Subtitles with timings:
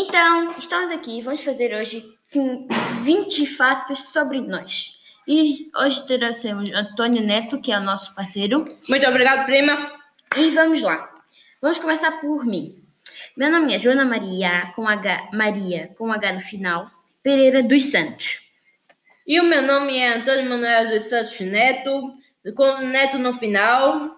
[0.00, 2.08] Então, estamos aqui, vamos fazer hoje
[3.02, 4.92] 20 fatos sobre nós.
[5.26, 8.78] E hoje trouxemos Antônio Neto, que é o nosso parceiro.
[8.88, 9.92] Muito obrigado, prima.
[10.36, 11.12] E vamos lá.
[11.60, 12.80] Vamos começar por mim.
[13.36, 16.88] Meu nome é Joana Maria, com H, Maria, com H no final,
[17.20, 18.52] Pereira dos Santos.
[19.26, 22.14] E o meu nome é Antônio Manuel dos Santos Neto,
[22.54, 24.16] com Neto no final.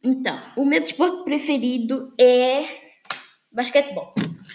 [0.00, 2.83] Então, o meu desporto preferido é
[3.54, 4.12] basquetebol.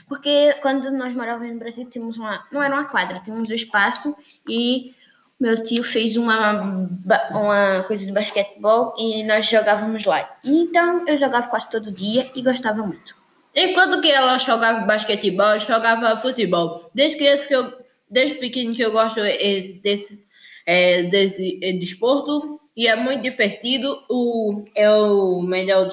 [0.07, 2.45] Porque quando nós morávamos no Brasil, tínhamos uma.
[2.51, 4.15] Não era uma quadra, tínhamos um espaço
[4.47, 4.93] e
[5.39, 6.87] meu tio fez uma,
[7.31, 10.37] uma coisa de basquetebol e nós jogávamos lá.
[10.43, 13.17] Então eu jogava quase todo dia e gostava muito.
[13.55, 16.91] Enquanto que ela jogava basquetebol, eu jogava futebol.
[16.93, 17.73] Desde que eu,
[18.09, 20.23] desde pequeno que eu gosto desse,
[20.65, 24.03] é, desse é, desporto e é muito divertido.
[24.09, 25.89] O, é o melhor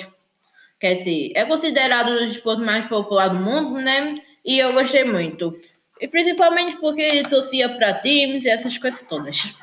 [0.80, 4.16] quer dizer, é considerado o desporto mais popular do mundo, né?
[4.44, 5.56] E eu gostei muito.
[6.00, 9.54] E principalmente porque torcia para times e essas coisas todas.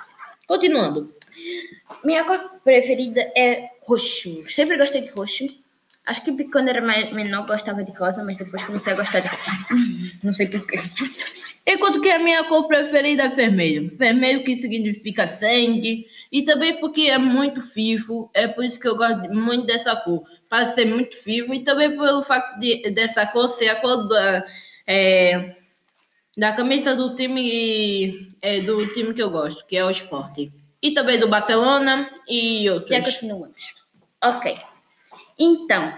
[0.47, 1.13] Continuando.
[2.03, 4.43] Minha cor preferida é roxo.
[4.49, 5.45] Sempre gostei de roxo.
[6.05, 9.27] Acho que quando era mais, menor gostava de rosa, mas depois comecei a gostar de
[9.27, 9.51] roxo.
[10.23, 10.79] Não sei porquê.
[11.65, 13.89] Enquanto que a minha cor preferida é vermelho.
[13.89, 16.05] Vermelho que significa sangue.
[16.31, 18.29] E também porque é muito vivo.
[18.33, 20.23] É por isso que eu gosto muito dessa cor.
[20.49, 21.53] Para ser muito vivo.
[21.53, 24.45] E também pelo fato de, dessa cor ser a cor da,
[24.85, 25.55] é,
[26.37, 30.51] da camisa do time, é, do time que eu gosto, que é o esporte.
[30.81, 32.89] E também do Barcelona e outros.
[32.89, 33.73] Já continuamos.
[34.21, 34.53] Ok.
[35.39, 35.97] Então,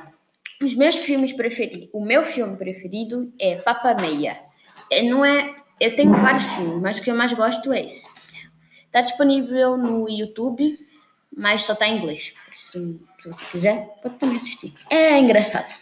[0.61, 1.89] os meus filmes preferidos.
[1.91, 4.44] O meu filme preferido é Papa Meia.
[4.91, 5.55] É, não é.
[5.79, 8.07] Eu tenho vários filmes, mas o que eu mais gosto é esse.
[8.85, 10.77] Está disponível no YouTube,
[11.35, 12.33] mas só está em inglês.
[12.53, 14.73] Se, se você quiser, pode também assistir.
[14.89, 15.73] É engraçado.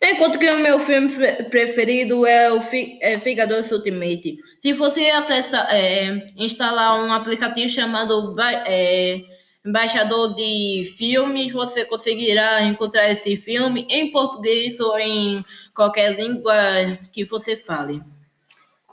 [0.00, 1.12] Enquanto que o meu filme
[1.50, 2.60] preferido é o
[3.00, 4.36] é Figadores Ultimate.
[4.60, 8.36] Se você acessa, é, instalar um aplicativo chamado
[8.66, 9.22] é,
[9.64, 15.44] Baixador de Filmes, você conseguirá encontrar esse filme em português ou em
[15.74, 16.54] qualquer língua
[17.10, 18.00] que você fale.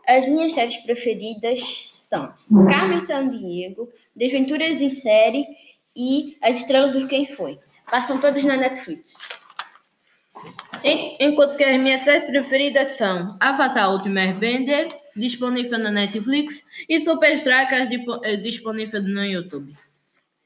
[0.07, 2.33] As minhas séries preferidas são
[2.67, 5.47] Carmen San Diego, Desventuras em Série
[5.95, 7.59] e As Estrelas do Quem Foi.
[7.89, 9.15] Passam todas na Netflix.
[11.19, 17.33] Enquanto que as minhas séries preferidas são Avatar Ultimate Airbender, disponível na Netflix, e Super
[17.35, 17.89] Strikers,
[18.23, 19.73] eh, disponível no YouTube.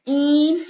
[0.05, 0.65] E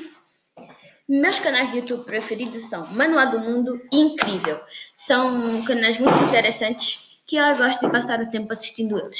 [1.07, 4.59] meus canais de YouTube preferidos são Manual do Mundo e Incrível.
[4.95, 9.19] São canais muito interessantes que eu gosto de passar o tempo assistindo eles.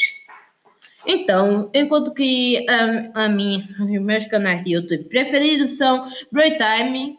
[1.05, 7.17] Então, enquanto que a, a mim, os meus canais de YouTube preferidos são Break Time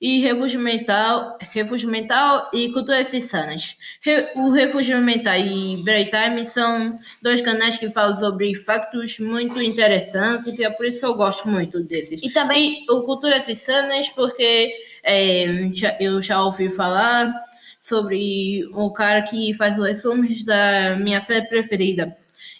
[0.00, 3.76] e Refúgio Mental, Refúgio Mental e Culturas Insanas.
[4.00, 9.60] Re, o Refúgio Mental e Break Time são dois canais que falam sobre factos muito
[9.60, 12.20] interessantes e é por isso que eu gosto muito desses.
[12.22, 15.46] E também e o Culturas Insanas porque é,
[16.00, 17.30] eu já ouvi falar
[17.80, 22.16] sobre o cara que faz os resumos da minha série preferida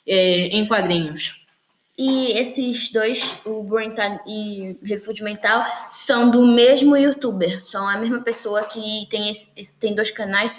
[0.06, 1.47] é, em quadrinhos.
[2.03, 7.62] E esses dois, o Brain Time e Refúgio Mental, são do mesmo youtuber.
[7.62, 10.50] São a mesma pessoa que tem, esse, tem dois canais,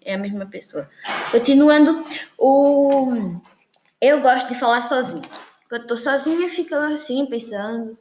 [0.00, 0.88] é a mesma pessoa.
[1.30, 2.02] Continuando,
[2.38, 3.38] o...
[4.00, 5.20] eu gosto de falar sozinho.
[5.68, 7.98] Quando eu tô sozinha, fico assim, pensando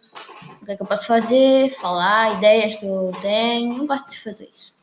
[0.62, 3.80] o que, é que eu posso fazer, falar ideias que eu tenho.
[3.80, 4.75] Eu gosto de fazer isso.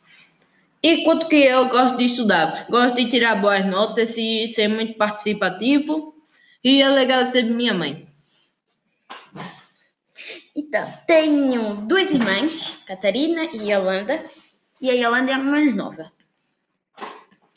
[0.83, 2.67] E quanto que eu gosto de estudar?
[2.69, 6.13] Gosto de tirar boas notas e ser muito participativo.
[6.65, 8.09] E é legal ser minha mãe.
[10.57, 14.25] Então, tenho duas irmãs, Catarina e Yolanda.
[14.81, 16.11] E a Yolanda é a mais nova.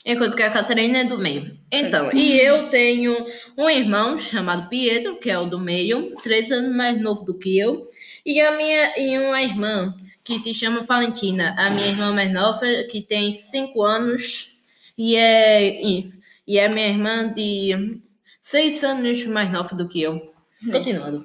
[0.06, 1.58] Enquanto que a Catarina é do meio.
[1.72, 3.26] Então, e eu tenho
[3.58, 7.58] um irmão chamado Pietro, que é o do meio, três anos mais novo do que
[7.58, 7.90] eu.
[8.24, 12.66] E a minha e uma irmã que se chama Valentina, a minha irmã mais nova,
[12.90, 14.60] que tem cinco anos,
[14.98, 16.12] e é, e,
[16.58, 18.02] é minha irmã de
[18.42, 20.34] seis anos mais nova do que eu.
[20.72, 21.24] Continuando.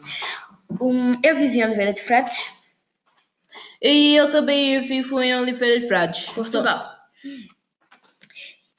[0.78, 2.52] Um, eu vivi em Oliveira de Frades.
[3.80, 6.94] E eu também vivo em Oliveira de Frades, Portugal.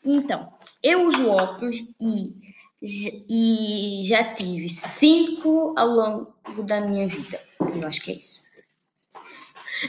[0.05, 0.53] Então,
[0.83, 2.35] eu uso óculos e,
[3.27, 7.41] e já tive cinco ao longo da minha vida.
[7.59, 8.50] Eu acho que é isso.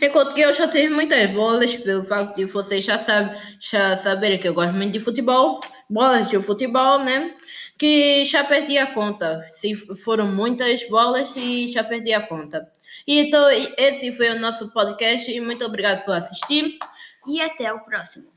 [0.01, 4.39] Enquanto que eu já tive muitas bolas, pelo fato de vocês já, sabe, já saberem
[4.39, 7.35] que eu gosto muito de futebol, bolas de futebol, né?
[7.79, 9.45] Que já perdi a conta.
[9.49, 12.71] Se foram muitas bolas e já perdi a conta.
[13.07, 16.79] Então, esse foi o nosso podcast e muito obrigado por assistir.
[17.27, 18.32] E até o próximo.